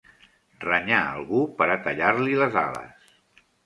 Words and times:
Renyar 0.63 1.03
algú 1.11 1.43
per 1.61 1.69
a 1.77 1.79
tallar-li 1.87 2.43
les 2.43 2.63
ales 2.67 3.19